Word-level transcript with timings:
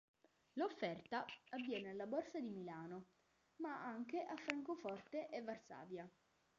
L’offerta 0.55 1.23
avviene 1.51 1.91
alla 1.91 2.07
Borsa 2.07 2.39
di 2.39 2.49
Milano 2.49 3.05
ma 3.57 3.85
anche 3.85 4.23
a 4.23 4.35
Francoforte 4.35 5.27
e 5.29 5.43
Varsavia. 5.43 6.09